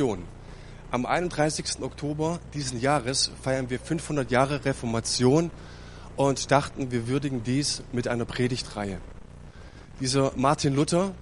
[0.00, 0.24] Reformation.
[0.90, 1.82] Am 31.
[1.82, 5.50] Oktober diesen Jahres feiern wir 500 Jahre Reformation
[6.16, 8.98] und dachten, wir würdigen dies mit einer Predigtreihe.
[10.00, 11.14] Dieser Martin Luther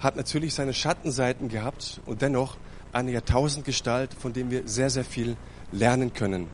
[0.00, 2.56] hat natürlich seine Schattenseiten gehabt und dennoch
[2.92, 5.36] eine Jahrtausendgestalt, von dem wir sehr, sehr viel
[5.70, 6.48] lernen können.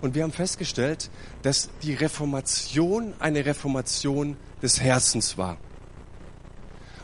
[0.00, 1.10] Und wir haben festgestellt,
[1.42, 5.58] dass die Reformation eine Reformation des Herzens war.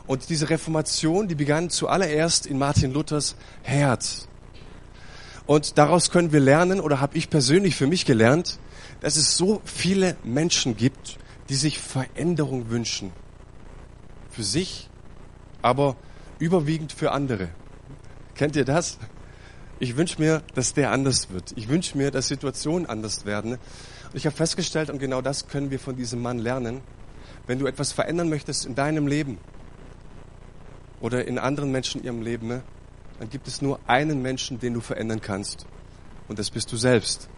[0.07, 4.27] Und diese Reformation, die begann zuallererst in Martin Luthers Herz.
[5.47, 8.59] Und daraus können wir lernen, oder habe ich persönlich für mich gelernt,
[9.01, 11.17] dass es so viele Menschen gibt,
[11.49, 13.11] die sich Veränderung wünschen.
[14.29, 14.89] Für sich,
[15.61, 15.95] aber
[16.39, 17.49] überwiegend für andere.
[18.35, 18.97] Kennt ihr das?
[19.79, 21.53] Ich wünsche mir, dass der anders wird.
[21.55, 23.53] Ich wünsche mir, dass Situationen anders werden.
[23.53, 26.81] Und ich habe festgestellt, und genau das können wir von diesem Mann lernen,
[27.47, 29.37] wenn du etwas verändern möchtest in deinem Leben
[30.99, 32.63] oder in anderen Menschen ihrem Leben, ne,
[33.19, 35.65] dann gibt es nur einen Menschen, den du verändern kannst.
[36.27, 37.29] Und das bist du selbst.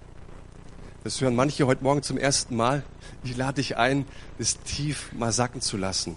[1.04, 2.84] Das hören manche heute Morgen zum ersten Mal.
[3.24, 4.06] Ich lade dich ein,
[4.40, 6.16] das tief mal sacken zu lassen.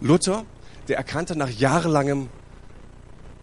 [0.00, 0.44] Luther,
[0.88, 2.28] der erkannte nach jahrelangem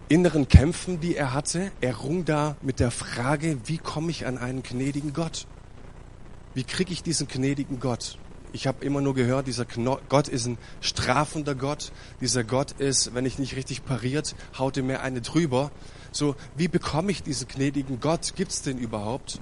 [0.08, 4.38] inneren Kämpfen, die er hatte, er rung da mit der Frage, wie komme ich an
[4.38, 5.48] einen gnädigen Gott?
[6.54, 8.18] Wie kriege ich diesen gnädigen Gott?
[8.54, 11.92] Ich habe immer nur gehört, dieser Gott ist ein strafender Gott.
[12.20, 15.72] Dieser Gott ist, wenn ich nicht richtig pariert, haut er mir eine drüber.
[16.12, 18.34] So, wie bekomme ich diesen gnädigen Gott?
[18.36, 19.40] Gibt's den überhaupt?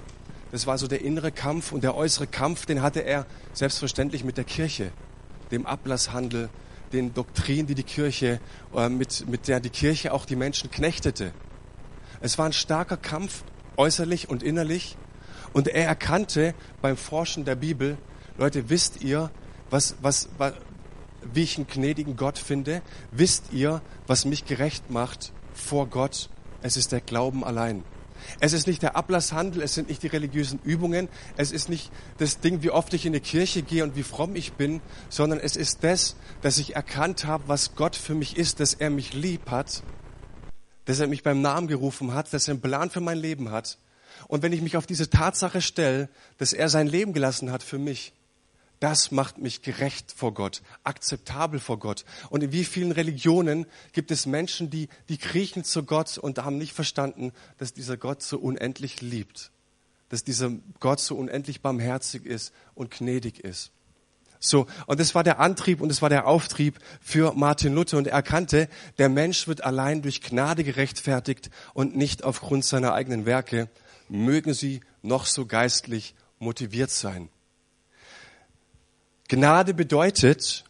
[0.52, 4.36] Das war so der innere Kampf und der äußere Kampf, den hatte er selbstverständlich mit
[4.36, 4.92] der Kirche,
[5.50, 6.48] dem Ablasshandel,
[6.92, 8.40] den Doktrinen, die die Kirche,
[8.74, 11.32] äh, mit, mit der die Kirche auch die Menschen knechtete.
[12.20, 13.44] Es war ein starker Kampf,
[13.76, 14.96] äußerlich und innerlich.
[15.52, 17.96] Und er erkannte beim Forschen der Bibel,
[18.40, 19.30] Leute, wisst ihr,
[19.68, 20.54] was, was, was,
[21.34, 22.80] wie ich einen gnädigen Gott finde?
[23.10, 26.30] Wisst ihr, was mich gerecht macht vor Gott?
[26.62, 27.84] Es ist der Glauben allein.
[28.38, 32.40] Es ist nicht der Ablasshandel, es sind nicht die religiösen Übungen, es ist nicht das
[32.40, 34.80] Ding, wie oft ich in die Kirche gehe und wie fromm ich bin,
[35.10, 38.88] sondern es ist das, dass ich erkannt habe, was Gott für mich ist, dass er
[38.88, 39.82] mich lieb hat,
[40.86, 43.76] dass er mich beim Namen gerufen hat, dass er einen Plan für mein Leben hat.
[44.28, 46.08] Und wenn ich mich auf diese Tatsache stelle,
[46.38, 48.14] dass er sein Leben gelassen hat für mich,
[48.80, 52.04] das macht mich gerecht vor Gott, akzeptabel vor Gott.
[52.30, 56.58] Und in wie vielen Religionen gibt es Menschen, die, die kriechen zu Gott und haben
[56.58, 59.52] nicht verstanden, dass dieser Gott so unendlich liebt,
[60.08, 63.70] dass dieser Gott so unendlich barmherzig ist und gnädig ist.
[64.42, 68.06] So, und das war der Antrieb und das war der Auftrieb für Martin Luther und
[68.06, 73.68] er erkannte, der Mensch wird allein durch Gnade gerechtfertigt und nicht aufgrund seiner eigenen Werke,
[74.08, 77.28] mögen sie noch so geistlich motiviert sein.
[79.30, 80.64] Gnade bedeutet,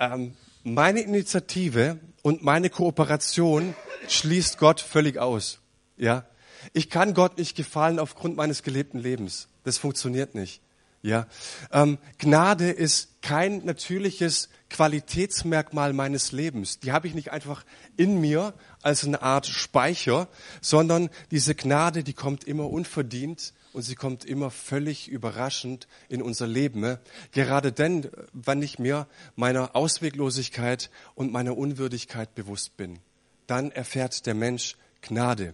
[0.00, 0.34] ähm,
[0.64, 3.72] meine Initiative und meine Kooperation
[4.08, 5.60] schließt Gott völlig aus.
[5.96, 6.26] Ja,
[6.72, 9.46] ich kann Gott nicht gefallen aufgrund meines gelebten Lebens.
[9.62, 10.60] Das funktioniert nicht.
[11.04, 11.26] Ja,
[11.70, 16.80] ähm, Gnade ist kein natürliches Qualitätsmerkmal meines Lebens.
[16.80, 17.66] Die habe ich nicht einfach
[17.98, 20.28] in mir als eine Art Speicher,
[20.62, 26.46] sondern diese Gnade, die kommt immer unverdient und sie kommt immer völlig überraschend in unser
[26.46, 26.96] Leben.
[27.32, 32.98] Gerade dann, wenn ich mir meiner Ausweglosigkeit und meiner Unwürdigkeit bewusst bin,
[33.46, 35.52] dann erfährt der Mensch Gnade.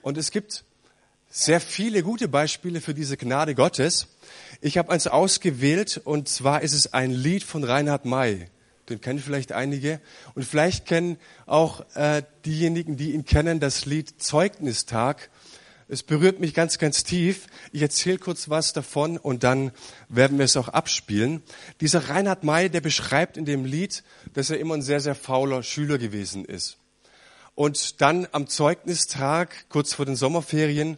[0.00, 0.64] Und es gibt
[1.30, 4.08] sehr viele gute Beispiele für diese Gnade Gottes.
[4.60, 8.46] Ich habe eins ausgewählt und zwar ist es ein Lied von Reinhard May.
[8.88, 10.00] Den kennen vielleicht einige.
[10.34, 15.30] Und vielleicht kennen auch äh, diejenigen, die ihn kennen, das Lied Zeugnistag
[15.90, 17.46] es berührt mich ganz, ganz tief.
[17.72, 19.72] Ich erzähle kurz was davon und dann
[20.10, 21.42] werden wir es auch abspielen.
[21.80, 25.62] Dieser Reinhard May, der beschreibt in dem Lied, dass er immer ein sehr, sehr fauler
[25.62, 26.76] Schüler gewesen ist.
[27.58, 30.96] Und dann am Zeugnistag, kurz vor den Sommerferien,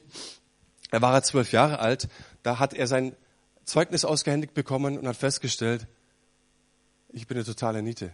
[0.91, 2.11] da war er zwölf Jahre alt,
[2.43, 3.17] da hat er sein
[3.65, 5.87] Zeugnis ausgehändigt bekommen und hat festgestellt,
[7.15, 8.13] ich bin eine totale Niete.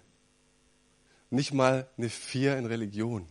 [1.29, 3.27] Nicht mal eine Vier in Religion.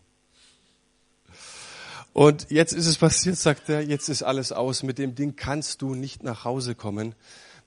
[2.11, 4.83] Und jetzt ist es passiert, sagt er, jetzt ist alles aus.
[4.83, 7.15] Mit dem Ding kannst du nicht nach Hause kommen.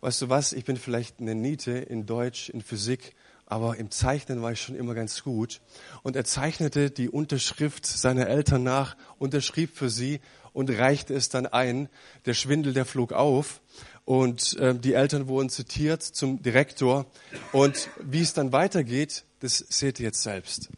[0.03, 0.53] Weißt du was?
[0.53, 3.15] Ich bin vielleicht eine Niete in Deutsch, in Physik,
[3.51, 5.61] aber im Zeichnen war ich schon immer ganz gut.
[6.03, 10.21] Und er zeichnete die Unterschrift seiner Eltern nach, unterschrieb für sie
[10.53, 11.89] und reichte es dann ein.
[12.27, 13.63] Der Schwindel, der flog auf
[14.05, 17.07] und äh, die Eltern wurden zitiert zum Direktor.
[17.53, 20.69] Und wie es dann weitergeht, das seht ihr jetzt selbst.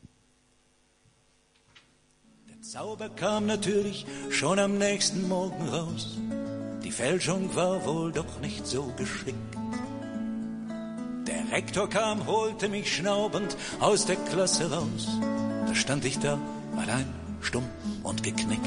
[2.60, 6.18] Zauber kam natürlich schon am nächsten Morgen raus.
[6.84, 9.56] Die Fälschung war wohl doch nicht so geschickt.
[11.30, 15.06] Der Rektor kam, holte mich schnaubend aus der Klasse raus.
[15.66, 16.38] Da stand ich da,
[16.76, 17.06] allein
[17.40, 17.64] stumm
[18.02, 18.66] und geknickt.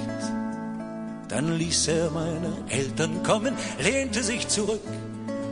[1.27, 4.81] Dann ließ er meine Eltern kommen, lehnte sich zurück,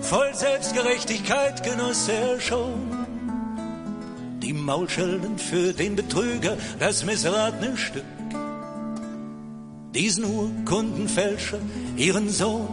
[0.01, 2.71] voll Selbstgerechtigkeit genoss er schon.
[4.41, 8.05] Die Maulschelden für den Betrüger, das missratene Stück.
[9.93, 11.59] Diesen Urkundenfälscher,
[11.97, 12.69] ihren Sohn,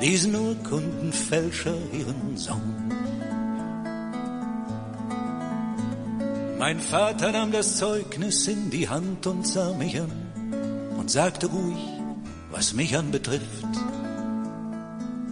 [0.00, 2.92] diesen Urkundenfälscher, ihren Sohn.
[6.58, 10.10] Mein Vater nahm das Zeugnis in die Hand und sah mich an
[10.98, 11.78] und sagte ruhig,
[12.50, 13.64] was mich anbetrifft.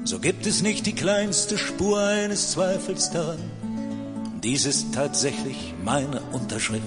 [0.04, 3.40] So gibt es nicht die kleinste Spur eines Zweifels daran.
[4.42, 6.82] Dies ist tatsächlich meine Unterschrift.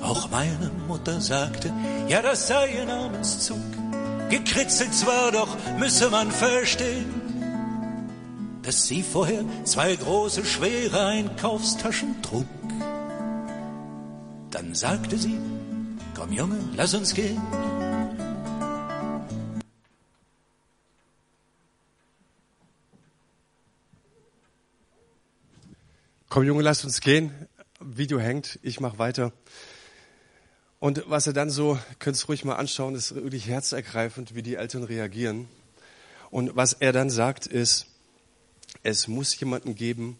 [0.00, 1.70] Auch meine Mutter sagte,
[2.08, 3.81] ja, das sei ihr Namenszug.
[4.32, 7.04] Gekritzelt zwar, doch müsse man verstehen,
[8.62, 12.46] dass sie vorher zwei große, schwere Einkaufstaschen trug.
[14.50, 15.38] Dann sagte sie,
[16.14, 17.42] komm Junge, lass uns gehen.
[26.30, 27.34] Komm Junge, lass uns gehen.
[27.80, 29.34] Video hängt, ich mach weiter.
[30.82, 34.56] Und was er dann so, könnt ihr ruhig mal anschauen, ist wirklich herzergreifend, wie die
[34.56, 35.46] Eltern reagieren.
[36.32, 37.86] Und was er dann sagt ist,
[38.82, 40.18] es muss jemanden geben,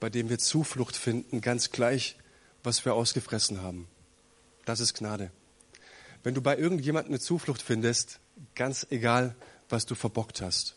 [0.00, 2.18] bei dem wir Zuflucht finden, ganz gleich,
[2.62, 3.88] was wir ausgefressen haben.
[4.66, 5.30] Das ist Gnade.
[6.22, 8.20] Wenn du bei irgendjemandem eine Zuflucht findest,
[8.54, 9.34] ganz egal,
[9.70, 10.76] was du verbockt hast.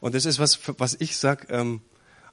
[0.00, 1.80] Und das ist was, was ich sag, ähm,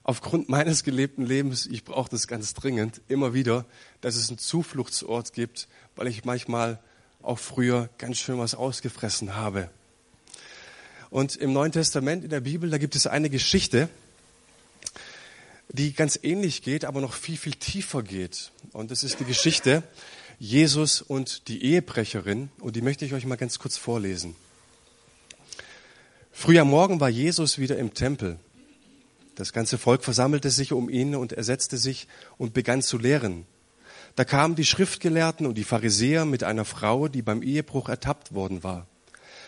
[0.05, 3.65] aufgrund meines gelebten Lebens, ich brauche das ganz dringend, immer wieder,
[4.01, 6.79] dass es einen Zufluchtsort gibt, weil ich manchmal
[7.23, 9.69] auch früher ganz schön was ausgefressen habe.
[11.09, 13.89] Und im Neuen Testament in der Bibel, da gibt es eine Geschichte,
[15.69, 18.51] die ganz ähnlich geht, aber noch viel, viel tiefer geht.
[18.73, 19.81] Und das ist die Geschichte
[20.37, 22.49] Jesus und die Ehebrecherin.
[22.59, 24.35] Und die möchte ich euch mal ganz kurz vorlesen.
[26.31, 28.37] Früh am Morgen war Jesus wieder im Tempel.
[29.35, 33.45] Das ganze Volk versammelte sich um ihn und er setzte sich und begann zu lehren.
[34.15, 38.63] Da kamen die Schriftgelehrten und die Pharisäer mit einer Frau, die beim Ehebruch ertappt worden
[38.63, 38.87] war.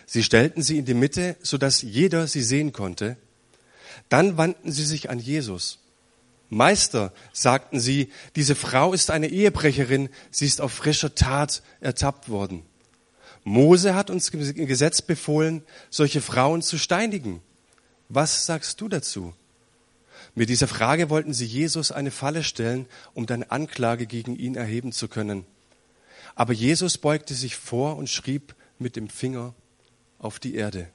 [0.06, 3.16] Sie stellten sie in die Mitte, sodass jeder sie sehen konnte.
[4.10, 5.80] Dann wandten sie sich an Jesus.
[6.50, 12.64] Meister, sagten sie, diese Frau ist eine Ehebrecherin, sie ist auf frischer Tat ertappt worden.
[13.44, 17.42] Mose hat uns im Gesetz befohlen, solche Frauen zu steinigen.
[18.10, 19.34] Was sagst du dazu?
[20.38, 22.86] Mit dieser Frage wollten sie Jesus eine Falle stellen,
[23.16, 25.48] um dann Anklage gegen ihn erheben zu können.
[26.36, 29.56] Aber Jesus beugte sich vor und schrieb mit dem Finger
[30.20, 30.90] auf die Erde.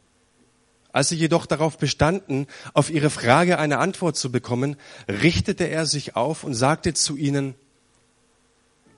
[0.92, 4.76] Als sie jedoch darauf bestanden, auf ihre Frage eine Antwort zu bekommen,
[5.08, 7.56] richtete er sich auf und sagte zu ihnen,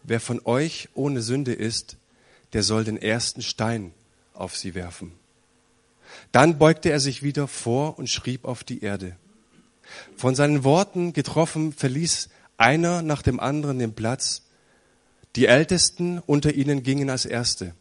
[0.02, 1.97] wer von euch ohne Sünde ist,
[2.52, 3.94] der soll den ersten Stein
[4.35, 5.12] auf sie werfen.
[6.32, 9.17] Dann beugte er sich wieder vor und schrieb auf die Erde.
[10.17, 14.43] Von seinen Worten getroffen verließ einer nach dem anderen den Platz.
[15.37, 17.75] Die Ältesten unter ihnen gingen als Erste.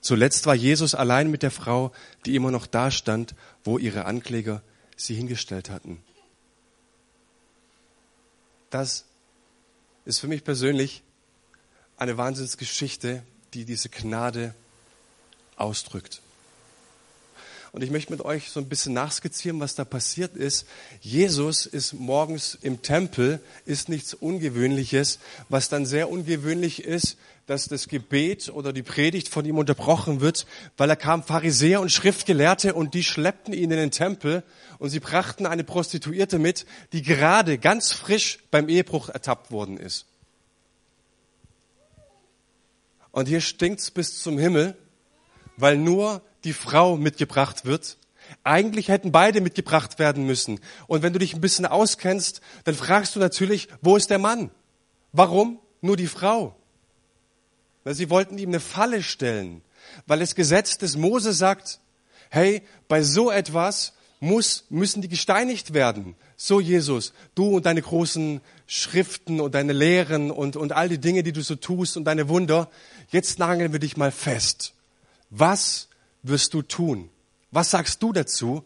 [0.00, 1.92] Zuletzt war Jesus allein mit der Frau,
[2.26, 4.62] die immer noch da stand, wo ihre Ankläger
[4.96, 6.02] sie hingestellt hatten.
[8.70, 9.04] Das
[10.04, 11.02] ist für mich persönlich
[11.96, 13.22] eine Wahnsinnsgeschichte,
[13.54, 14.54] die diese Gnade
[15.56, 16.20] ausdrückt.
[17.74, 20.64] Und ich möchte mit euch so ein bisschen nachskizzieren, was da passiert ist.
[21.00, 25.18] Jesus ist morgens im Tempel, ist nichts Ungewöhnliches.
[25.48, 30.46] Was dann sehr ungewöhnlich ist, dass das Gebet oder die Predigt von ihm unterbrochen wird,
[30.76, 34.44] weil er kam Pharisäer und Schriftgelehrte und die schleppten ihn in den Tempel
[34.78, 40.06] und sie brachten eine Prostituierte mit, die gerade ganz frisch beim Ehebruch ertappt worden ist.
[43.10, 44.76] Und hier stinkt's bis zum Himmel,
[45.56, 47.98] weil nur die Frau mitgebracht wird.
[48.42, 50.60] Eigentlich hätten beide mitgebracht werden müssen.
[50.86, 54.50] Und wenn du dich ein bisschen auskennst, dann fragst du natürlich, wo ist der Mann?
[55.12, 56.56] Warum nur die Frau?
[57.84, 59.62] Weil sie wollten ihm eine Falle stellen,
[60.06, 61.80] weil das Gesetz des Mose sagt,
[62.30, 66.16] hey, bei so etwas muss, müssen die gesteinigt werden.
[66.36, 71.22] So Jesus, du und deine großen Schriften und deine Lehren und, und all die Dinge,
[71.22, 72.70] die du so tust und deine Wunder,
[73.10, 74.72] jetzt nageln wir dich mal fest.
[75.30, 75.88] Was
[76.24, 77.10] wirst du tun?
[77.52, 78.64] Was sagst du dazu?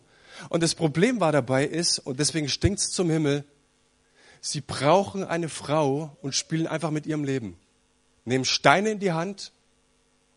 [0.48, 3.44] Und das Problem war dabei ist, und deswegen stinkt's zum Himmel,
[4.40, 7.58] sie brauchen eine Frau und spielen einfach mit ihrem Leben.
[8.24, 9.52] Nehmen Steine in die Hand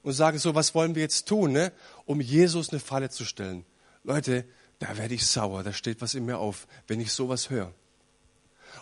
[0.03, 1.71] und sagen so, was wollen wir jetzt tun, ne?
[2.05, 3.63] um Jesus eine Falle zu stellen.
[4.03, 4.45] Leute,
[4.79, 7.71] da werde ich sauer, da steht was in mir auf, wenn ich sowas höre.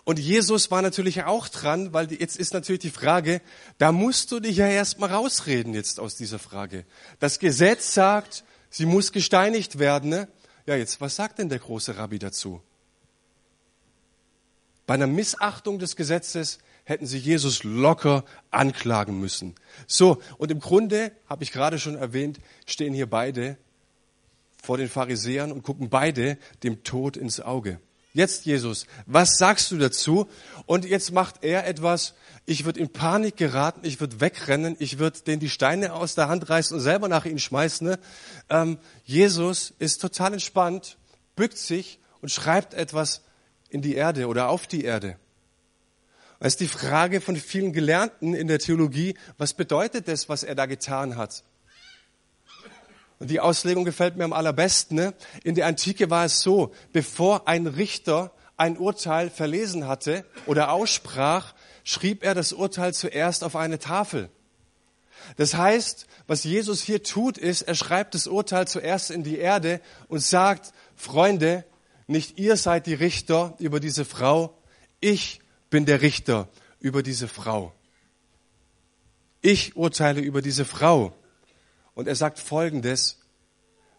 [0.03, 3.41] Und Jesus war natürlich auch dran, weil jetzt ist natürlich die Frage,
[3.77, 6.85] da musst du dich ja erstmal rausreden jetzt aus dieser Frage.
[7.19, 10.09] Das Gesetz sagt, sie muss gesteinigt werden.
[10.09, 10.27] Ne?
[10.65, 12.61] Ja, jetzt, was sagt denn der große Rabbi dazu?
[14.87, 19.53] Bei einer Missachtung des Gesetzes hätten sie Jesus locker anklagen müssen.
[19.85, 23.57] So, und im Grunde, habe ich gerade schon erwähnt, stehen hier beide
[24.61, 27.79] vor den Pharisäern und gucken beide dem Tod ins Auge.
[28.13, 30.27] Jetzt, Jesus, was sagst du dazu?
[30.65, 35.19] Und jetzt macht er etwas, ich würde in Panik geraten, ich würde wegrennen, ich würde
[35.19, 37.87] den die Steine aus der Hand reißen und selber nach ihnen schmeißen.
[37.87, 37.99] Ne?
[38.49, 40.97] Ähm, Jesus ist total entspannt,
[41.35, 43.21] bückt sich und schreibt etwas
[43.69, 45.17] in die Erde oder auf die Erde.
[46.39, 50.55] Das ist die Frage von vielen Gelernten in der Theologie, was bedeutet das, was er
[50.55, 51.43] da getan hat?
[53.19, 54.95] Und die Auslegung gefällt mir am allerbesten.
[54.95, 55.13] Ne?
[55.43, 61.53] In der Antike war es so, bevor ein Richter ein Urteil verlesen hatte oder aussprach,
[61.83, 64.29] schrieb er das Urteil zuerst auf eine Tafel.
[65.37, 69.81] Das heißt, was Jesus hier tut, ist, er schreibt das Urteil zuerst in die Erde
[70.07, 71.65] und sagt, Freunde,
[72.07, 74.57] nicht ihr seid die Richter über diese Frau,
[74.99, 76.49] ich bin der Richter
[76.79, 77.73] über diese Frau.
[79.41, 81.13] Ich urteile über diese Frau.
[81.99, 83.17] Und er sagt Folgendes,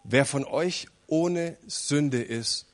[0.05, 2.65] wer von euch ohne Sünde ist,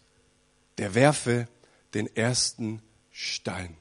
[0.78, 1.48] der werfe
[1.94, 2.80] den ersten
[3.10, 3.76] Stein.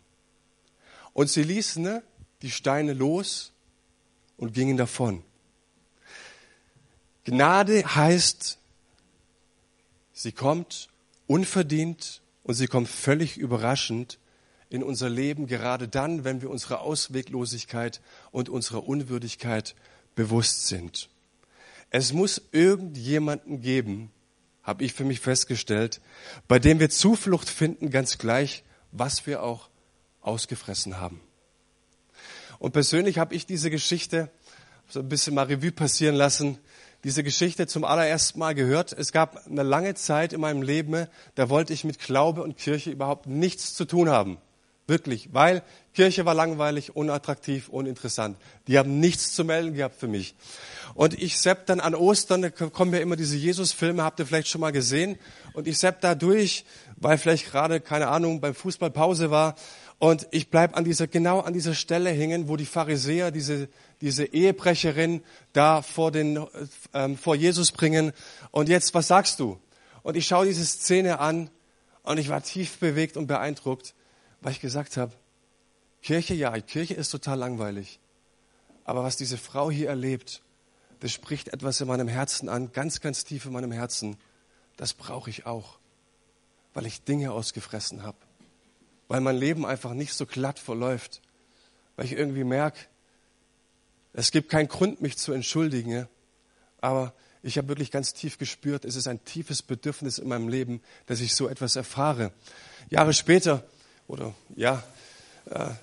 [1.13, 2.01] Und sie ließen ne,
[2.41, 3.51] die Steine los
[4.37, 5.23] und gingen davon.
[7.25, 8.57] Gnade heißt,
[10.13, 10.89] sie kommt
[11.27, 14.17] unverdient und sie kommt völlig überraschend
[14.71, 19.75] in unser Leben, gerade dann, wenn wir unserer Ausweglosigkeit und unserer Unwürdigkeit
[20.15, 21.07] bewusst sind.
[21.97, 24.11] Es muss irgendjemanden geben,
[24.63, 26.01] habe ich für mich festgestellt,
[26.45, 29.69] bei dem wir Zuflucht finden, ganz gleich, was wir auch
[30.19, 31.21] ausgefressen haben.
[32.59, 34.29] Und persönlich habe ich diese Geschichte
[34.89, 36.57] so ein bisschen mal Revue passieren lassen,
[37.05, 38.91] diese Geschichte zum allerersten Mal gehört.
[38.91, 42.91] Es gab eine lange Zeit in meinem Leben, da wollte ich mit Glaube und Kirche
[42.91, 44.37] überhaupt nichts zu tun haben.
[44.85, 45.63] Wirklich, weil
[45.95, 48.37] Kirche war langweilig, unattraktiv, uninteressant.
[48.67, 50.35] Die haben nichts zu melden gehabt für mich.
[50.93, 54.49] Und ich sepp dann an Ostern, da kommen ja immer diese Jesus-Filme, habt ihr vielleicht
[54.49, 55.17] schon mal gesehen.
[55.53, 56.65] Und ich sepp da durch,
[56.97, 59.55] weil vielleicht gerade, keine Ahnung, beim Fußball Pause war.
[59.97, 63.69] Und ich bleib an dieser, genau an dieser Stelle hängen, wo die Pharisäer diese,
[64.01, 65.23] diese Ehebrecherin
[65.53, 66.45] da vor, den,
[66.93, 68.11] ähm, vor Jesus bringen.
[68.51, 69.57] Und jetzt, was sagst du?
[70.03, 71.49] Und ich schaue diese Szene an
[72.03, 73.95] und ich war tief bewegt und beeindruckt,
[74.41, 75.13] weil ich gesagt habe,
[76.05, 77.99] Kirche, ja, Kirche ist total langweilig.
[78.85, 80.41] Aber was diese Frau hier erlebt,
[80.99, 84.15] das spricht etwas in meinem Herzen an, ganz, ganz tief in meinem Herzen.
[84.77, 85.79] Das brauche ich auch,
[86.73, 88.17] weil ich Dinge ausgefressen habe
[89.07, 91.21] weil mein Leben einfach nicht so glatt verläuft,
[91.95, 92.79] weil ich irgendwie merke,
[94.13, 96.07] es gibt keinen Grund, mich zu entschuldigen,
[96.81, 100.81] aber ich habe wirklich ganz tief gespürt, es ist ein tiefes Bedürfnis in meinem Leben,
[101.05, 102.31] dass ich so etwas erfahre.
[102.89, 103.63] Jahre später,
[104.07, 104.83] oder ja,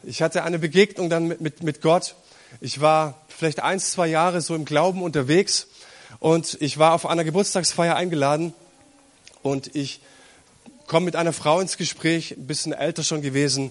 [0.02, 2.14] ich hatte eine Begegnung dann mit, mit, mit Gott.
[2.60, 5.68] Ich war vielleicht eins, zwei Jahre so im Glauben unterwegs
[6.18, 8.54] und ich war auf einer Geburtstagsfeier eingeladen
[9.42, 10.00] und ich
[10.86, 13.70] komme mit einer Frau ins Gespräch, ein bisschen älter schon gewesen.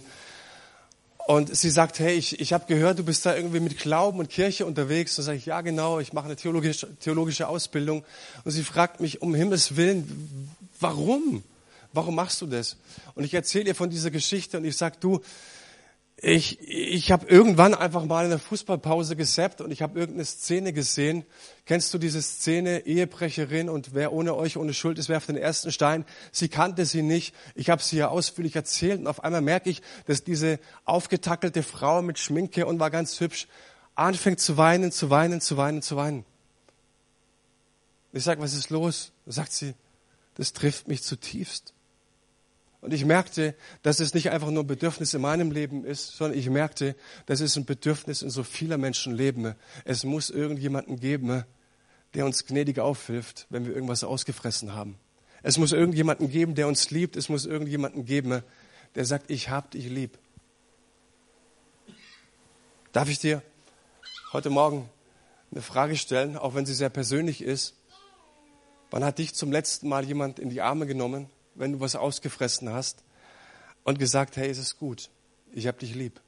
[1.27, 4.29] Und sie sagt, hey, ich, ich habe gehört, du bist da irgendwie mit Glauben und
[4.29, 5.15] Kirche unterwegs.
[5.15, 8.03] Da sage ich, ja genau, ich mache eine theologische, theologische Ausbildung.
[8.43, 11.43] Und sie fragt mich, um Himmels Willen, warum?
[11.93, 12.75] Warum machst du das?
[13.13, 15.21] Und ich erzähle ihr von dieser Geschichte und ich sage, du,
[16.23, 20.71] ich, ich habe irgendwann einfach mal in der Fußballpause gesappt und ich habe irgendeine Szene
[20.71, 21.25] gesehen.
[21.65, 25.71] Kennst du diese Szene, Ehebrecherin und wer ohne euch ohne Schuld ist, werft den ersten
[25.71, 26.05] Stein.
[26.31, 27.33] Sie kannte sie nicht.
[27.55, 32.03] Ich habe sie ja ausführlich erzählt und auf einmal merke ich, dass diese aufgetackelte Frau
[32.03, 33.47] mit Schminke und war ganz hübsch
[33.95, 36.23] anfängt zu weinen, zu weinen, zu weinen, zu weinen.
[38.13, 39.11] Ich sage, was ist los?
[39.25, 39.73] Sagt sie,
[40.35, 41.73] das trifft mich zutiefst.
[42.81, 46.37] Und ich merkte, dass es nicht einfach nur ein Bedürfnis in meinem Leben ist, sondern
[46.37, 46.95] ich merkte,
[47.27, 49.53] dass es ein Bedürfnis in so vieler Menschen leben.
[49.85, 51.43] Es muss irgendjemanden geben,
[52.15, 54.97] der uns gnädig aufhilft, wenn wir irgendwas ausgefressen haben.
[55.43, 57.15] Es muss irgendjemanden geben, der uns liebt.
[57.15, 58.41] Es muss irgendjemanden geben,
[58.95, 60.17] der sagt, ich hab dich lieb.
[62.91, 63.43] Darf ich dir
[64.33, 64.89] heute Morgen
[65.51, 67.75] eine Frage stellen, auch wenn sie sehr persönlich ist?
[68.89, 72.69] Wann hat dich zum letzten Mal jemand in die Arme genommen wenn du was ausgefressen
[72.69, 73.03] hast
[73.83, 75.09] und gesagt, hey, es ist gut,
[75.51, 76.21] ich habe dich lieb.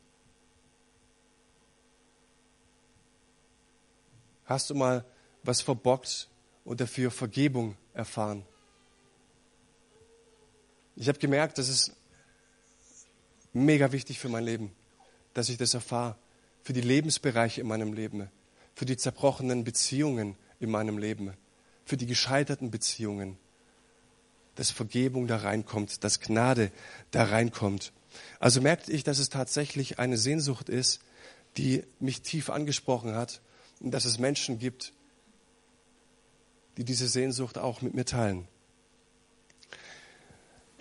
[4.45, 5.05] Hast du mal
[5.43, 6.29] was verbockt
[6.65, 8.45] und dafür Vergebung erfahren?
[10.95, 11.95] Ich habe gemerkt, dass es
[13.53, 14.71] mega wichtig für mein Leben,
[15.33, 16.15] dass ich das erfahre.
[16.61, 18.29] Für die Lebensbereiche in meinem Leben,
[18.75, 21.33] für die zerbrochenen Beziehungen in meinem Leben,
[21.85, 23.37] für die gescheiterten Beziehungen,
[24.55, 26.71] dass Vergebung da reinkommt, dass Gnade
[27.11, 27.91] da reinkommt.
[28.39, 31.01] Also merkte ich, dass es tatsächlich eine Sehnsucht ist,
[31.57, 33.41] die mich tief angesprochen hat
[33.79, 34.93] und dass es Menschen gibt,
[36.77, 38.47] die diese Sehnsucht auch mit mir teilen.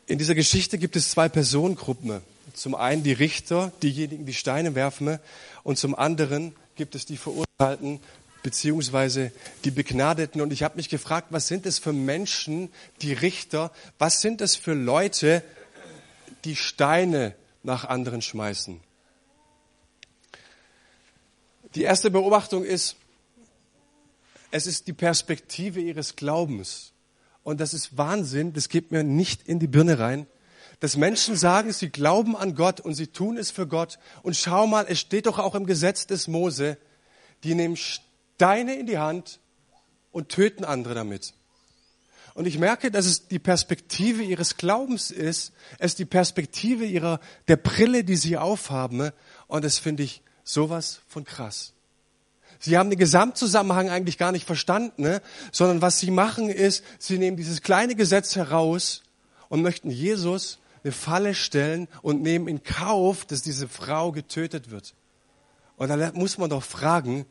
[0.07, 2.21] In dieser Geschichte gibt es zwei Personengruppen.
[2.55, 5.19] Zum einen die Richter, diejenigen, die Steine werfen,
[5.63, 8.01] und zum anderen gibt es die Verurteilten,
[8.43, 9.33] beziehungsweise
[9.65, 10.41] die Begnadeten.
[10.41, 12.71] Und ich habe mich gefragt, was sind es für Menschen,
[13.01, 15.43] die Richter, was sind es für Leute,
[16.45, 18.81] die Steine nach anderen schmeißen?
[21.75, 22.97] Die erste Beobachtung ist,
[24.51, 26.93] es ist die Perspektive ihres Glaubens.
[27.43, 30.27] Und das ist Wahnsinn, das geht mir nicht in die Birne rein,
[30.81, 33.99] dass Menschen sagen, sie glauben an Gott und sie tun es für Gott.
[34.23, 36.77] Und schau mal, es steht doch auch im Gesetz des Mose,
[37.45, 37.77] die nehmen
[38.43, 39.39] Steine in die Hand
[40.11, 41.33] und töten andere damit.
[42.35, 47.55] Und ich merke, dass es die Perspektive ihres Glaubens ist, es die Perspektive ihrer, der
[47.55, 49.13] Brille, die sie aufhaben.
[49.47, 51.73] Und das finde ich sowas von krass.
[52.59, 55.23] Sie haben den Gesamtzusammenhang eigentlich gar nicht verstanden, ne?
[55.53, 59.05] sondern was sie machen ist, sie nehmen dieses kleine Gesetz heraus
[59.51, 64.95] und möchten Jesus eine Falle stellen und nehmen in Kauf, dass diese Frau getötet wird.
[65.77, 67.25] Und da muss man doch fragen,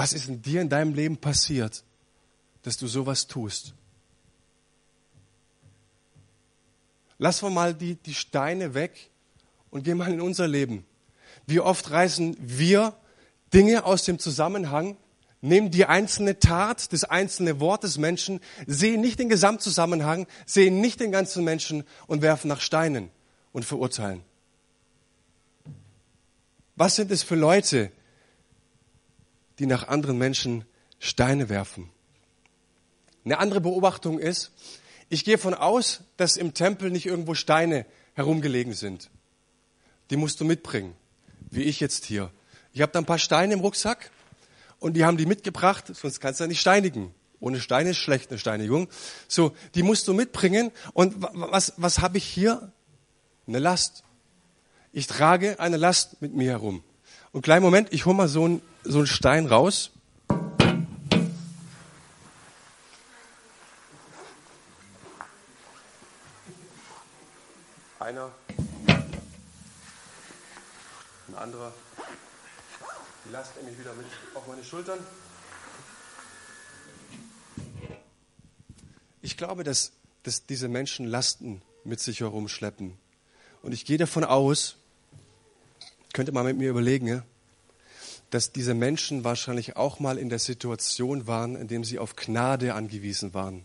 [0.00, 1.84] was ist in dir in deinem Leben passiert,
[2.62, 3.74] dass du sowas tust?
[7.18, 9.10] Lass wir mal die, die Steine weg
[9.70, 10.86] und geh mal in unser Leben.
[11.46, 12.94] Wie oft reißen wir
[13.52, 14.96] Dinge aus dem Zusammenhang,
[15.42, 21.00] nehmen die einzelne Tat, das einzelne Wort des Menschen, sehen nicht den Gesamtzusammenhang, sehen nicht
[21.00, 23.10] den ganzen Menschen und werfen nach Steinen
[23.52, 24.22] und verurteilen.
[26.74, 27.92] Was sind es für Leute,
[29.60, 30.64] die nach anderen Menschen
[30.98, 31.90] Steine werfen?
[33.24, 34.50] Eine andere Beobachtung ist,
[35.08, 39.10] ich gehe von aus, dass im Tempel nicht irgendwo Steine herumgelegen sind.
[40.10, 40.94] Die musst du mitbringen,
[41.50, 42.30] wie ich jetzt hier.
[42.72, 44.10] Ich habe da ein paar Steine im Rucksack
[44.78, 47.14] und die haben die mitgebracht, sonst kannst du ja nicht steinigen.
[47.40, 48.88] Ohne Steine ist schlecht eine Steinigung.
[49.26, 50.70] So, die musst du mitbringen.
[50.92, 52.72] Und was, was habe ich hier?
[53.46, 54.04] Eine Last.
[54.92, 56.84] Ich trage eine Last mit mir herum.
[57.32, 59.90] Und kleinen Moment, ich hole mal so einen, so einen Stein raus.
[67.98, 68.30] Einer.
[71.28, 71.72] Ein anderer.
[73.24, 74.98] Die Last nehme ich wieder mit auf meine Schultern.
[79.22, 82.96] Ich glaube, dass, dass diese Menschen Lasten mit sich herumschleppen.
[83.62, 84.76] Und ich gehe davon aus,
[86.14, 87.22] könnte man mit mir überlegen,
[88.30, 92.74] dass diese Menschen wahrscheinlich auch mal in der Situation waren, in dem sie auf Gnade
[92.74, 93.64] angewiesen waren.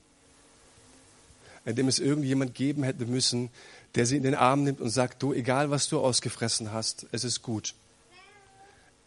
[1.66, 3.50] In dem es irgendjemand geben hätte müssen,
[3.96, 7.24] der sie in den Arm nimmt und sagt, du, egal was du ausgefressen hast, es
[7.24, 7.74] ist gut.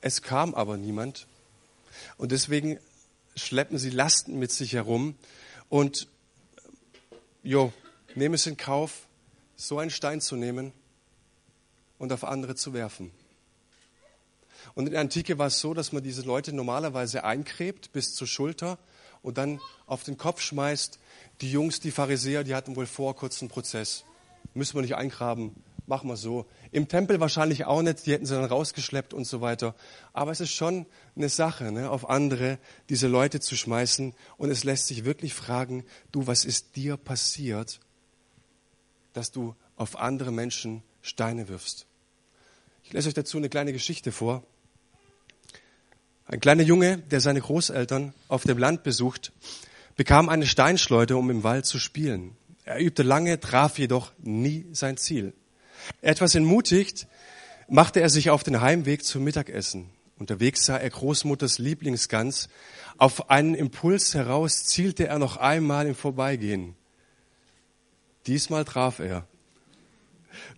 [0.00, 1.26] Es kam aber niemand.
[2.16, 2.78] Und deswegen
[3.36, 5.14] schleppen sie Lasten mit sich herum
[5.68, 6.08] und
[7.42, 7.72] jo,
[8.14, 9.06] nehmen es in Kauf,
[9.56, 10.72] so einen Stein zu nehmen
[11.98, 13.10] und auf andere zu werfen.
[14.78, 18.28] Und in der Antike war es so, dass man diese Leute normalerweise einkrebt bis zur
[18.28, 18.78] Schulter
[19.22, 21.00] und dann auf den Kopf schmeißt.
[21.40, 24.04] Die Jungs, die Pharisäer, die hatten wohl vor, kurzen Prozess.
[24.54, 25.56] Müssen wir nicht eingraben,
[25.88, 26.46] machen wir so.
[26.70, 29.74] Im Tempel wahrscheinlich auch nicht, die hätten sie dann rausgeschleppt und so weiter.
[30.12, 30.86] Aber es ist schon
[31.16, 34.14] eine Sache, ne, auf andere diese Leute zu schmeißen.
[34.36, 37.80] Und es lässt sich wirklich fragen, du, was ist dir passiert,
[39.12, 41.86] dass du auf andere Menschen Steine wirfst?
[42.84, 44.44] Ich lese euch dazu eine kleine Geschichte vor.
[46.30, 49.32] Ein kleiner Junge, der seine Großeltern auf dem Land besucht,
[49.96, 52.36] bekam eine Steinschleuder, um im Wald zu spielen.
[52.64, 55.32] Er übte lange, traf jedoch nie sein Ziel.
[56.02, 57.06] Etwas entmutigt
[57.66, 59.88] machte er sich auf den Heimweg zum Mittagessen.
[60.18, 62.50] Unterwegs sah er Großmutters Lieblingsgans.
[62.98, 66.74] Auf einen Impuls heraus zielte er noch einmal im Vorbeigehen.
[68.26, 69.26] Diesmal traf er.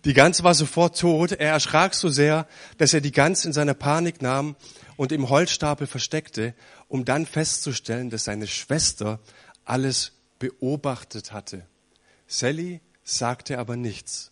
[0.03, 1.31] Die Gans war sofort tot.
[1.31, 2.45] Er erschrak so sehr,
[2.77, 4.57] dass er die Gans in seiner Panik nahm
[5.01, 6.53] und im Holzstapel versteckte,
[6.87, 9.19] um dann festzustellen, dass seine Schwester
[9.65, 11.65] alles beobachtet hatte.
[12.27, 14.31] Sally sagte aber nichts.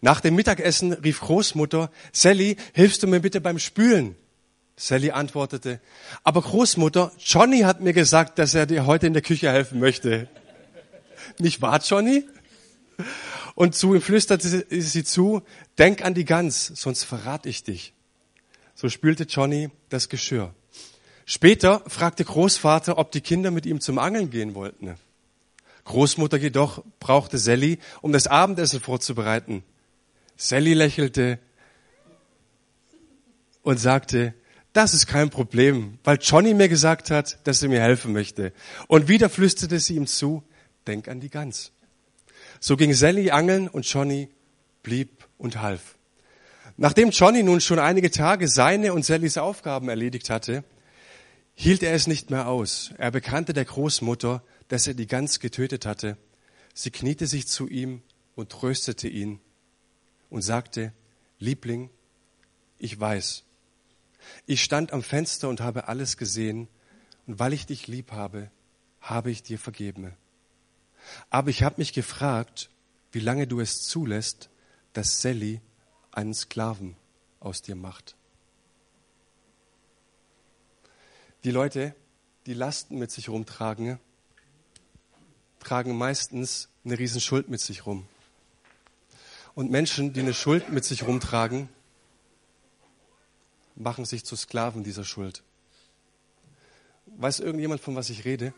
[0.00, 4.16] Nach dem Mittagessen rief Großmutter, Sally, hilfst du mir bitte beim Spülen?
[4.76, 5.80] Sally antwortete,
[6.24, 10.28] aber Großmutter, Johnny hat mir gesagt, dass er dir heute in der Küche helfen möchte.
[11.38, 12.24] Nicht wahr, Johnny?
[13.54, 15.42] Und zu ihm flüsterte sie zu,
[15.78, 17.94] denk an die Gans, sonst verrate ich dich.
[18.80, 20.54] So spülte Johnny das Geschirr.
[21.26, 24.94] Später fragte Großvater, ob die Kinder mit ihm zum Angeln gehen wollten.
[25.84, 29.64] Großmutter jedoch brauchte Sally, um das Abendessen vorzubereiten.
[30.38, 31.38] Sally lächelte
[33.60, 34.32] und sagte,
[34.72, 38.54] das ist kein Problem, weil Johnny mir gesagt hat, dass er mir helfen möchte.
[38.88, 40.42] Und wieder flüsterte sie ihm zu,
[40.86, 41.72] denk an die Gans.
[42.60, 44.30] So ging Sally angeln und Johnny
[44.82, 45.96] blieb und half.
[46.82, 50.64] Nachdem Johnny nun schon einige Tage seine und Sallys Aufgaben erledigt hatte,
[51.52, 52.94] hielt er es nicht mehr aus.
[52.96, 56.16] Er bekannte der Großmutter, dass er die Gans getötet hatte.
[56.72, 58.00] Sie kniete sich zu ihm
[58.34, 59.40] und tröstete ihn
[60.30, 60.94] und sagte,
[61.38, 61.90] Liebling,
[62.78, 63.44] ich weiß,
[64.46, 66.66] ich stand am Fenster und habe alles gesehen,
[67.26, 68.50] und weil ich dich lieb habe,
[69.02, 70.14] habe ich dir vergeben.
[71.28, 72.70] Aber ich habe mich gefragt,
[73.12, 74.48] wie lange du es zulässt,
[74.94, 75.60] dass Sally
[76.12, 76.96] einen Sklaven
[77.40, 78.16] aus dir macht.
[81.44, 81.94] Die Leute,
[82.46, 83.98] die Lasten mit sich rumtragen,
[85.58, 88.06] tragen meistens eine Riesenschuld mit sich rum.
[89.54, 91.68] Und Menschen, die eine Schuld mit sich rumtragen,
[93.74, 95.42] machen sich zu Sklaven dieser Schuld.
[97.06, 98.52] Weiß irgendjemand, von was ich rede?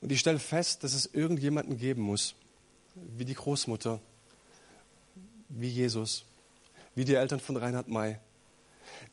[0.00, 2.34] Und ich stelle fest, dass es irgendjemanden geben muss,
[2.94, 4.00] wie die Großmutter,
[5.56, 6.24] wie Jesus,
[6.94, 8.18] wie die Eltern von Reinhard May,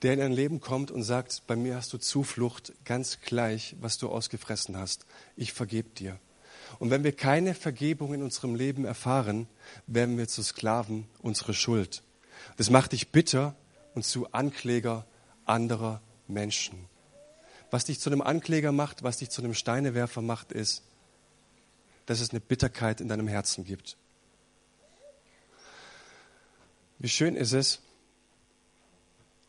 [0.02, 3.98] der in ein Leben kommt und sagt, bei mir hast du Zuflucht, ganz gleich, was
[3.98, 5.06] du ausgefressen hast.
[5.36, 6.20] Ich vergebe dir.
[6.80, 9.48] Und wenn wir keine Vergebung in unserem Leben erfahren,
[9.88, 12.04] werden wir zu Sklaven unserer Schuld.
[12.58, 13.56] Das macht dich bitter
[13.94, 15.06] und zu Ankläger
[15.46, 16.88] anderer Menschen.
[17.70, 20.84] Was dich zu einem Ankläger macht, was dich zu einem Steinewerfer macht, ist,
[22.06, 23.98] dass es eine Bitterkeit in deinem Herzen gibt.
[27.04, 27.80] Wie schön ist es,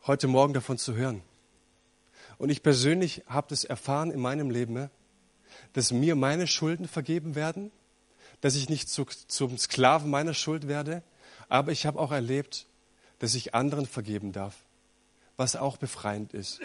[0.07, 1.21] heute Morgen davon zu hören.
[2.39, 4.89] Und ich persönlich habe das erfahren in meinem Leben,
[5.73, 7.71] dass mir meine Schulden vergeben werden,
[8.41, 11.03] dass ich nicht zu, zum Sklaven meiner Schuld werde,
[11.47, 12.65] aber ich habe auch erlebt,
[13.19, 14.55] dass ich anderen vergeben darf,
[15.37, 16.59] was auch befreiend ist.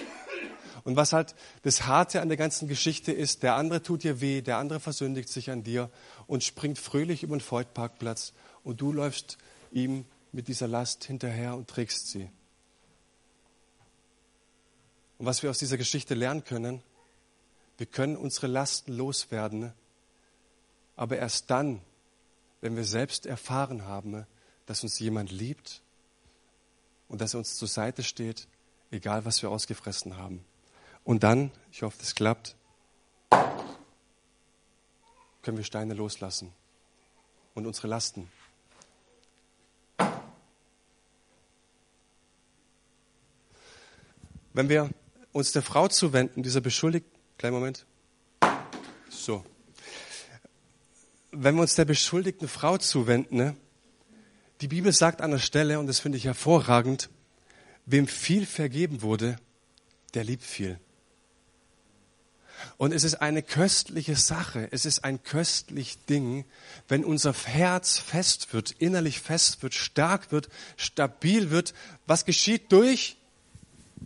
[0.84, 4.40] Und was halt das Harte an der ganzen Geschichte ist, der andere tut dir weh,
[4.40, 5.90] der andere versündigt sich an dir
[6.26, 8.32] und springt fröhlich über den Feudparkplatz
[8.64, 9.36] und du läufst
[9.70, 12.30] ihm mit dieser Last hinterher und trägst sie.
[15.18, 16.82] Und was wir aus dieser Geschichte lernen können,
[17.76, 19.72] wir können unsere Lasten loswerden,
[20.96, 21.80] aber erst dann,
[22.60, 24.26] wenn wir selbst erfahren haben,
[24.66, 25.82] dass uns jemand liebt
[27.08, 28.48] und dass er uns zur Seite steht,
[28.90, 30.44] egal was wir ausgefressen haben.
[31.04, 32.56] Und dann, ich hoffe, das klappt,
[35.42, 36.52] können wir Steine loslassen
[37.54, 38.30] und unsere Lasten.
[44.58, 44.90] Wenn wir
[45.30, 47.86] uns der Frau zuwenden, dieser beschuldigten, kleinen Moment,
[49.08, 49.44] so,
[51.30, 53.56] wenn wir uns der beschuldigten Frau zuwenden, ne,
[54.60, 57.08] die Bibel sagt an der Stelle, und das finde ich hervorragend,
[57.86, 59.36] wem viel vergeben wurde,
[60.14, 60.80] der liebt viel.
[62.78, 66.44] Und es ist eine köstliche Sache, es ist ein köstlich Ding,
[66.88, 71.74] wenn unser Herz fest wird, innerlich fest wird, stark wird, stabil wird.
[72.08, 73.17] Was geschieht durch?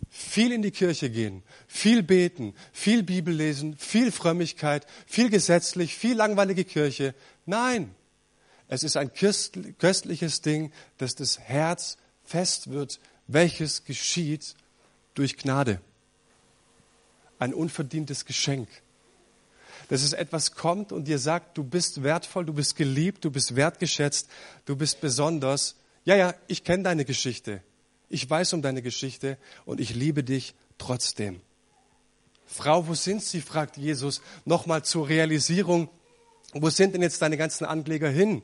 [0.09, 6.15] Viel in die Kirche gehen, viel beten, viel Bibel lesen, viel Frömmigkeit, viel gesetzlich, viel
[6.15, 7.15] langweilige Kirche.
[7.45, 7.93] Nein,
[8.67, 14.55] es ist ein köstliches Ding, dass das Herz fest wird, welches geschieht
[15.13, 15.81] durch Gnade.
[17.39, 18.69] Ein unverdientes Geschenk.
[19.89, 23.55] Dass es etwas kommt und dir sagt, du bist wertvoll, du bist geliebt, du bist
[23.55, 24.29] wertgeschätzt,
[24.65, 25.75] du bist besonders.
[26.05, 27.61] Ja, ja, ich kenne deine Geschichte.
[28.13, 31.41] Ich weiß um deine Geschichte und ich liebe dich trotzdem.
[32.45, 33.41] Frau, wo sind sie?
[33.41, 35.89] fragt Jesus nochmal zur Realisierung.
[36.53, 38.43] Wo sind denn jetzt deine ganzen Ankläger hin?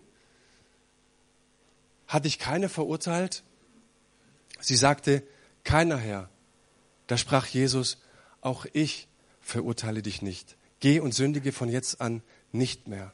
[2.08, 3.44] Hat dich keiner verurteilt?
[4.60, 5.22] Sie sagte,
[5.64, 6.32] keiner Herr.
[7.06, 8.00] Da sprach Jesus,
[8.42, 9.08] auch ich
[9.40, 10.58] verurteile dich nicht.
[10.80, 13.14] Geh und sündige von jetzt an nicht mehr.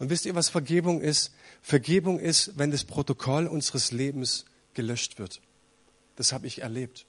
[0.00, 1.32] Und wisst ihr, was Vergebung ist?
[1.62, 5.40] Vergebung ist, wenn das Protokoll unseres Lebens gelöscht wird.
[6.16, 7.06] Das habe ich erlebt.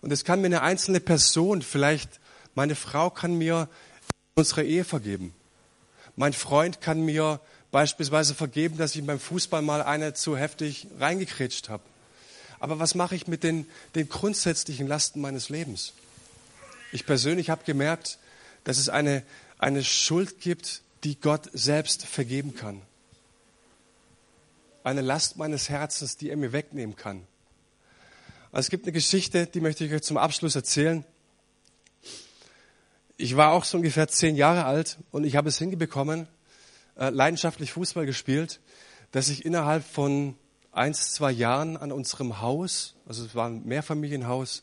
[0.00, 2.20] Und es kann mir eine einzelne Person, vielleicht
[2.54, 3.68] meine Frau kann mir
[4.34, 5.34] unsere Ehe vergeben.
[6.16, 11.68] Mein Freund kann mir beispielsweise vergeben, dass ich beim Fußball mal eine zu heftig reingekretscht
[11.68, 11.82] habe.
[12.58, 15.94] Aber was mache ich mit den, den grundsätzlichen Lasten meines Lebens?
[16.92, 18.18] Ich persönlich habe gemerkt,
[18.64, 19.22] dass es eine,
[19.58, 22.82] eine Schuld gibt, die Gott selbst vergeben kann.
[24.82, 27.26] Eine Last meines Herzens, die er mir wegnehmen kann.
[28.50, 31.04] Also es gibt eine Geschichte, die möchte ich euch zum Abschluss erzählen.
[33.18, 36.26] Ich war auch so ungefähr zehn Jahre alt und ich habe es hingebekommen,
[36.96, 38.60] äh, leidenschaftlich Fußball gespielt,
[39.12, 40.34] dass ich innerhalb von
[40.72, 44.62] eins, zwei Jahren an unserem Haus, also es war ein Mehrfamilienhaus,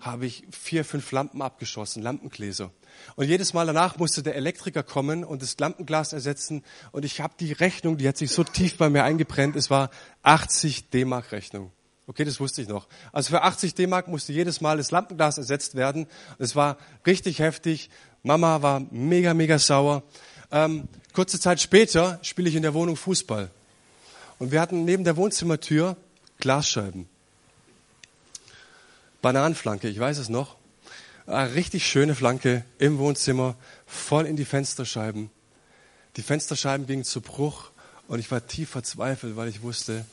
[0.00, 2.70] habe ich vier, fünf Lampen abgeschossen, Lampengläser.
[3.16, 6.64] Und jedes Mal danach musste der Elektriker kommen und das Lampenglas ersetzen.
[6.92, 9.90] Und ich habe die Rechnung, die hat sich so tief bei mir eingebrennt, es war
[10.22, 11.72] 80 D-Mark Rechnung.
[12.08, 12.86] Okay, das wusste ich noch.
[13.12, 16.06] Also für 80 D-Mark musste jedes Mal das Lampenglas ersetzt werden.
[16.38, 17.90] Es war richtig heftig.
[18.22, 20.04] Mama war mega, mega sauer.
[20.52, 23.50] Ähm, kurze Zeit später spiele ich in der Wohnung Fußball.
[24.38, 25.96] Und wir hatten neben der Wohnzimmertür
[26.38, 27.08] Glasscheiben.
[29.22, 30.56] Bananenflanke, ich weiß es noch.
[31.26, 35.28] Eine richtig schöne Flanke im Wohnzimmer, voll in die Fensterscheiben.
[36.16, 37.72] Die Fensterscheiben gingen zu Bruch
[38.06, 40.04] und ich war tief verzweifelt, weil ich wusste,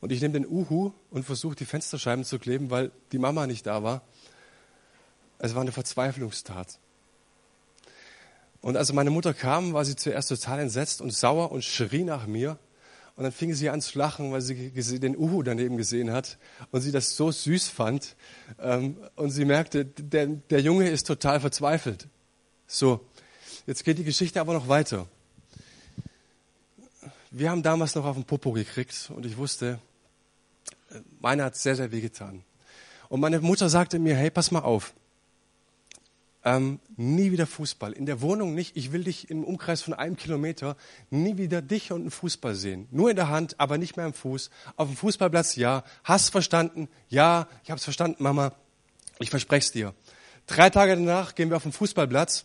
[0.00, 3.66] und ich nehme den Uhu und versuche die Fensterscheiben zu kleben, weil die Mama nicht
[3.66, 4.02] da war.
[5.38, 6.78] Es war eine Verzweiflungstat.
[8.60, 12.26] Und als meine Mutter kam, war sie zuerst total entsetzt und sauer und schrie nach
[12.26, 12.56] mir.
[13.16, 16.36] Und dann fing sie an zu lachen, weil sie den Uhu daneben gesehen hat
[16.72, 18.16] und sie das so süß fand.
[18.58, 22.08] Ähm, und sie merkte, der, der Junge ist total verzweifelt.
[22.66, 23.06] So,
[23.66, 25.06] jetzt geht die Geschichte aber noch weiter.
[27.30, 29.78] Wir haben damals noch auf den Popo gekriegt und ich wusste,
[30.90, 32.42] äh, meiner hat sehr, sehr weh getan.
[33.08, 34.92] Und meine Mutter sagte mir, hey, pass mal auf
[36.44, 37.92] ähm, nie wieder Fußball.
[37.92, 38.76] In der Wohnung nicht.
[38.76, 40.76] Ich will dich im Umkreis von einem Kilometer
[41.10, 42.86] nie wieder dich und einen Fußball sehen.
[42.90, 44.50] Nur in der Hand, aber nicht mehr am Fuß.
[44.76, 45.84] Auf dem Fußballplatz, ja.
[46.04, 46.88] Hast verstanden?
[47.08, 48.52] Ja, ich hab's verstanden, Mama.
[49.18, 49.94] Ich verspreche es dir.
[50.46, 52.44] Drei Tage danach gehen wir auf den Fußballplatz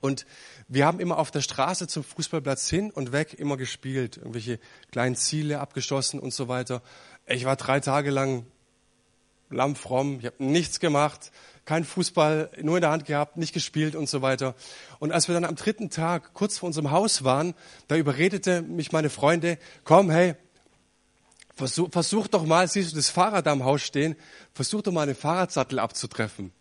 [0.00, 0.24] und
[0.68, 4.60] wir haben immer auf der Straße zum Fußballplatz hin und weg immer gespielt, irgendwelche
[4.92, 6.82] kleinen Ziele abgeschossen und so weiter.
[7.26, 8.46] Ich war drei Tage lang
[9.50, 11.32] lammfromm, ich habe nichts gemacht,
[11.64, 14.54] kein Fußball, nur in der Hand gehabt, nicht gespielt und so weiter.
[14.98, 17.54] Und als wir dann am dritten Tag kurz vor unserem Haus waren,
[17.88, 20.34] da überredete mich meine Freunde, komm, hey,
[21.54, 24.16] versuch, versuch doch mal, siehst du das Fahrrad am Haus stehen,
[24.54, 26.52] versuch doch mal einen Fahrradsattel abzutreffen.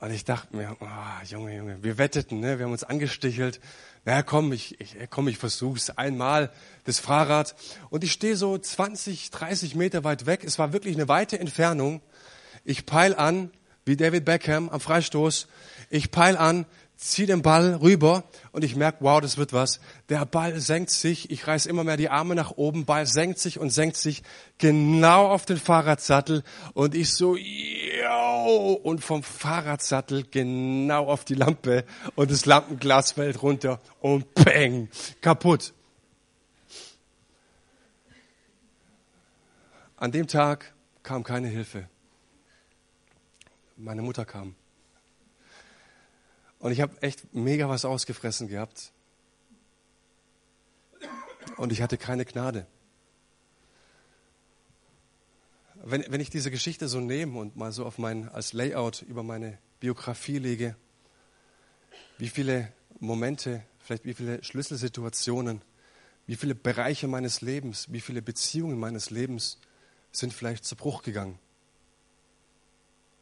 [0.00, 2.58] Und ich dachte mir, oh, Junge, Junge, wir wetteten, ne?
[2.58, 3.60] wir haben uns angestichelt.
[4.06, 6.50] Na komm, ich, ich, komm, ich versuch's einmal,
[6.84, 7.54] das Fahrrad.
[7.90, 10.42] Und ich stehe so 20, 30 Meter weit weg.
[10.42, 12.00] Es war wirklich eine weite Entfernung.
[12.64, 13.50] Ich peil an
[13.84, 15.48] wie David Beckham am Freistoß.
[15.90, 16.64] Ich peil an,
[17.00, 19.80] ziehe den Ball rüber und ich merke, wow, das wird was.
[20.10, 23.58] Der Ball senkt sich, ich reiß immer mehr die Arme nach oben, Ball senkt sich
[23.58, 24.22] und senkt sich
[24.58, 26.42] genau auf den Fahrradsattel
[26.74, 27.36] und ich so,
[28.10, 31.84] yo, und vom Fahrradsattel genau auf die Lampe
[32.16, 34.88] und das Lampenglas fällt runter und bang,
[35.20, 35.72] kaputt.
[39.96, 41.88] An dem Tag kam keine Hilfe
[43.80, 44.54] meine Mutter kam.
[46.58, 48.92] Und ich habe echt mega was ausgefressen gehabt.
[51.56, 52.66] Und ich hatte keine Gnade.
[55.82, 59.22] Wenn, wenn ich diese Geschichte so nehme und mal so auf mein, als Layout über
[59.22, 60.76] meine Biografie lege,
[62.18, 65.62] wie viele Momente, vielleicht wie viele Schlüsselsituationen,
[66.26, 69.58] wie viele Bereiche meines Lebens, wie viele Beziehungen meines Lebens
[70.12, 71.38] sind vielleicht zu Bruch gegangen.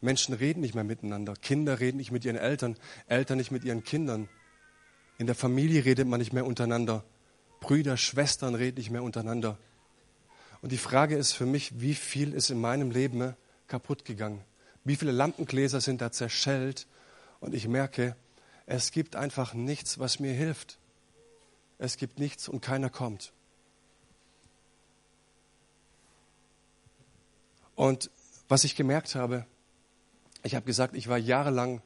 [0.01, 1.35] Menschen reden nicht mehr miteinander.
[1.35, 4.29] Kinder reden nicht mit ihren Eltern, Eltern nicht mit ihren Kindern.
[5.19, 7.05] In der Familie redet man nicht mehr untereinander.
[7.61, 9.59] Brüder, Schwestern reden nicht mehr untereinander.
[10.61, 13.37] Und die Frage ist für mich, wie viel ist in meinem Leben
[13.69, 14.43] kaputt gegangen?
[14.85, 16.87] Wie viele Lampengläser sind da zerschellt?
[17.41, 18.17] Und ich merke,
[18.67, 20.79] es gibt einfach nichts, was mir hilft.
[21.79, 23.33] Es gibt nichts und keiner kommt.
[27.77, 28.11] Und
[28.49, 29.47] was ich gemerkt habe,
[30.43, 31.81] ich habe gesagt, ich war jahrelang,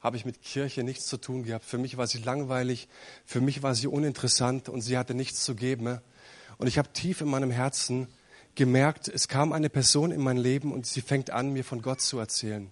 [0.00, 1.64] habe ich mit Kirche nichts zu tun gehabt.
[1.64, 2.88] Für mich war sie langweilig,
[3.24, 6.00] für mich war sie uninteressant und sie hatte nichts zu geben.
[6.58, 8.08] Und ich habe tief in meinem Herzen
[8.58, 12.00] gemerkt, es kam eine Person in mein Leben und sie fängt an, mir von Gott
[12.00, 12.70] zu erzählen.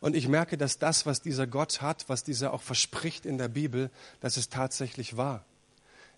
[0.00, 3.48] Und ich merke, dass das, was dieser Gott hat, was dieser auch verspricht in der
[3.48, 5.44] Bibel, dass es tatsächlich wahr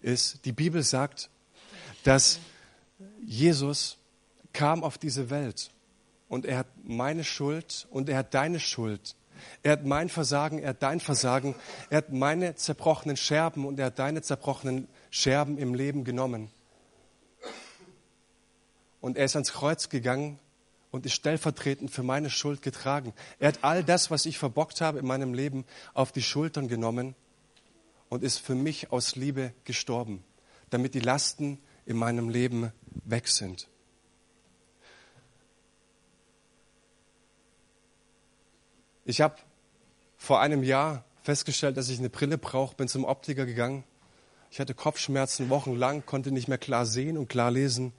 [0.03, 0.45] ist.
[0.45, 1.31] Die Bibel sagt,
[2.05, 2.38] dass
[3.21, 3.99] Jesus
[4.53, 5.71] kam auf diese Welt
[6.29, 9.17] und er hat meine Schuld und er hat deine Schuld.
[9.65, 11.57] Er hat mein Versagen, er hat dein Versagen.
[11.91, 16.51] Er hat meine zerbrochenen Scherben und er hat deine zerbrochenen Scherben im Leben genommen.
[19.03, 20.38] Und er ist ans Kreuz gegangen
[20.93, 23.12] und ist stellvertretend für meine Schuld getragen.
[23.41, 27.17] Er hat all das, was ich verbockt habe in meinem Leben, auf die Schultern genommen
[28.09, 30.23] und ist für mich aus Liebe gestorben,
[30.71, 32.73] damit die Lasten in meinem Leben
[33.05, 33.69] weg sind.
[39.05, 39.35] Ich habe
[40.17, 43.83] vor einem Jahr festgestellt, dass ich eine Brille brauche, bin zum Optiker gegangen.
[44.53, 47.93] Ich hatte Kopfschmerzen wochenlang, konnte nicht mehr klar sehen und klar lesen.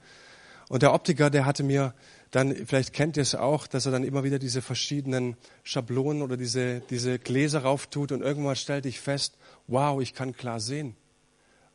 [0.73, 1.93] Und der Optiker, der hatte mir
[2.31, 6.35] dann, vielleicht kennt ihr es auch, dass er dann immer wieder diese verschiedenen Schablonen oder
[6.35, 10.95] diese, diese Gläser rauftut und irgendwann stellte ich fest, wow, ich kann klar sehen.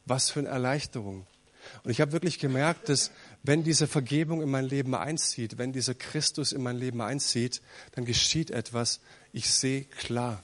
[0.04, 1.28] Was für eine Erleichterung.
[1.84, 3.12] Und ich habe wirklich gemerkt, dass
[3.44, 8.04] wenn diese Vergebung in mein Leben einzieht, wenn dieser Christus in mein Leben einzieht, dann
[8.04, 8.98] geschieht etwas.
[9.32, 10.42] Ich sehe klar.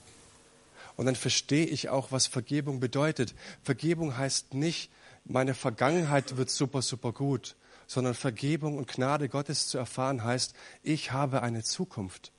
[0.94, 3.34] Und dann verstehe ich auch, was Vergebung bedeutet.
[3.64, 4.92] Vergebung heißt nicht,
[5.24, 11.12] meine Vergangenheit wird super, super gut, sondern Vergebung und Gnade Gottes zu erfahren heißt, ich
[11.12, 12.32] habe eine Zukunft.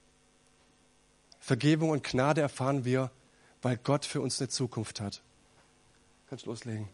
[1.40, 3.12] Vergebung und Gnade erfahren wir,
[3.62, 5.22] weil Gott für uns eine Zukunft hat.
[6.30, 6.88] Kannst loslegen.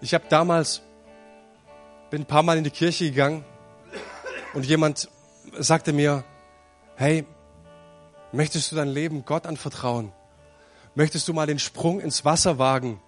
[0.00, 0.82] Ich habe damals,
[2.10, 3.44] bin ein paar Mal in die Kirche gegangen
[4.52, 5.08] und jemand
[5.58, 6.24] sagte mir,
[6.96, 7.24] hey,
[8.32, 10.12] möchtest du dein Leben Gott anvertrauen?
[10.94, 13.00] Möchtest du mal den Sprung ins Wasser wagen?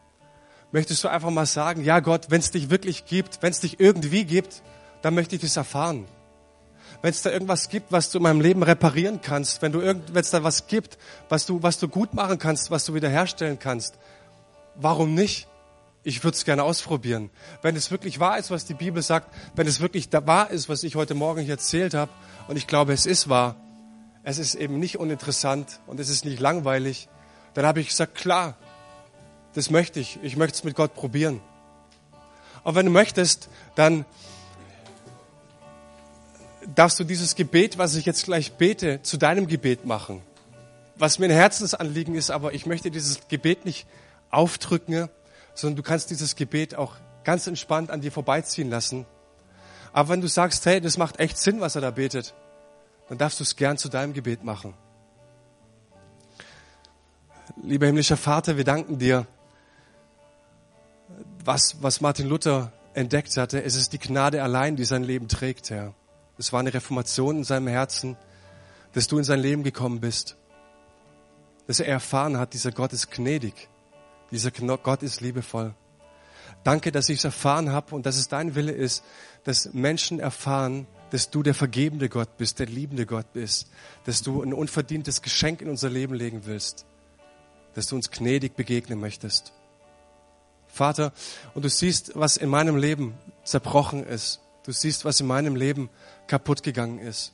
[0.71, 3.81] Möchtest du einfach mal sagen, ja Gott, wenn es dich wirklich gibt, wenn es dich
[3.81, 4.63] irgendwie gibt,
[5.03, 6.07] dann möchte ich das erfahren.
[7.01, 10.15] Wenn es da irgendwas gibt, was du in meinem Leben reparieren kannst, wenn du irgend,
[10.17, 13.95] es da was gibt, was du, was du gut machen kannst, was du wiederherstellen kannst,
[14.75, 15.47] warum nicht?
[16.03, 17.31] Ich würde es gerne ausprobieren.
[17.63, 20.83] Wenn es wirklich wahr ist, was die Bibel sagt, wenn es wirklich wahr ist, was
[20.83, 22.11] ich heute Morgen hier erzählt habe,
[22.49, 23.57] und ich glaube, es ist wahr,
[24.23, 27.09] es ist eben nicht uninteressant und es ist nicht langweilig,
[27.55, 28.57] dann habe ich gesagt, klar,
[29.55, 30.19] das möchte ich.
[30.23, 31.41] Ich möchte es mit Gott probieren.
[32.65, 34.05] Aber wenn du möchtest, dann
[36.75, 40.23] darfst du dieses Gebet, was ich jetzt gleich bete, zu deinem Gebet machen.
[40.97, 43.87] Was mir ein Herzensanliegen ist, aber ich möchte dieses Gebet nicht
[44.31, 45.09] aufdrücken,
[45.55, 49.07] sondern du kannst dieses Gebet auch ganz entspannt an dir vorbeiziehen lassen.
[49.93, 52.35] Aber wenn du sagst, hey, das macht echt Sinn, was er da betet,
[53.09, 54.75] dann darfst du es gern zu deinem Gebet machen.
[57.63, 59.27] Lieber himmlischer Vater, wir danken dir,
[61.45, 63.63] was, was Martin Luther entdeckt hatte.
[63.63, 65.95] Es ist die Gnade allein, die sein Leben trägt, Herr.
[66.39, 68.17] Es war eine Reformation in seinem Herzen,
[68.93, 70.37] dass du in sein Leben gekommen bist.
[71.67, 73.69] Dass er erfahren hat, dieser Gott ist gnädig.
[74.31, 75.75] Dieser Gott ist liebevoll.
[76.65, 79.05] Danke, dass ich es erfahren habe und dass es dein Wille ist,
[79.45, 83.71] dass Menschen erfahren, dass du der vergebende Gott bist, der liebende Gott bist,
[84.05, 86.85] dass du ein unverdientes Geschenk in unser Leben legen willst,
[87.75, 89.53] dass du uns gnädig begegnen möchtest.
[90.69, 91.13] Vater,
[91.55, 94.41] und du siehst, was in meinem Leben zerbrochen ist.
[94.65, 95.89] Du siehst, was in meinem Leben
[96.27, 97.33] kaputt gegangen ist.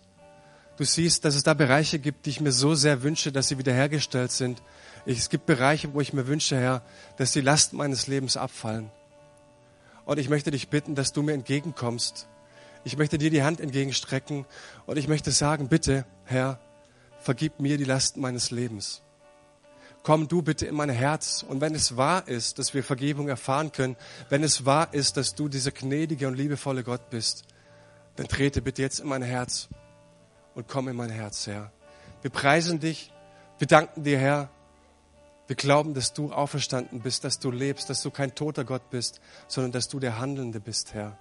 [0.77, 3.59] Du siehst, dass es da Bereiche gibt, die ich mir so sehr wünsche, dass sie
[3.59, 4.63] wiederhergestellt sind.
[5.07, 6.83] Es gibt Bereiche, wo ich mir wünsche, Herr,
[7.17, 8.91] dass die Lasten meines Lebens abfallen.
[10.05, 12.27] Und ich möchte dich bitten, dass du mir entgegenkommst.
[12.83, 14.47] Ich möchte dir die Hand entgegenstrecken
[14.87, 16.59] und ich möchte sagen, bitte, Herr,
[17.21, 19.04] vergib mir die Lasten meines Lebens.
[20.05, 21.43] Komm du bitte in mein Herz.
[21.49, 23.97] Und wenn es wahr ist, dass wir Vergebung erfahren können,
[24.29, 27.45] wenn es wahr ist, dass du dieser gnädige und liebevolle Gott bist,
[28.17, 29.69] dann trete bitte jetzt in mein Herz
[30.55, 31.73] und komm in mein Herz, Herr.
[32.21, 33.13] Wir preisen dich,
[33.59, 34.51] wir danken dir, Herr,
[35.47, 39.23] wir glauben, dass du auferstanden bist, dass du lebst, dass du kein toter Gott bist,
[39.49, 41.17] sondern dass du der Handelnde bist, Herr,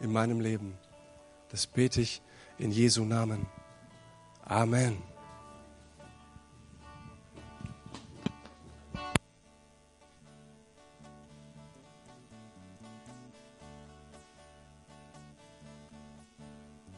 [0.00, 0.78] in meinem Leben.
[1.50, 2.22] Das bete ich
[2.58, 3.46] in Jesu Namen.
[4.44, 5.11] Amen.